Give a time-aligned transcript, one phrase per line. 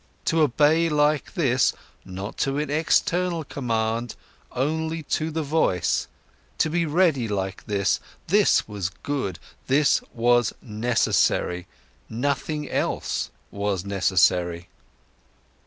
[0.25, 4.15] To obey like this, not to an external command,
[4.51, 6.07] only to the voice,
[6.57, 9.37] to be ready like this, this was good,
[9.67, 11.67] this was necessary,
[12.09, 14.69] nothing else was necessary.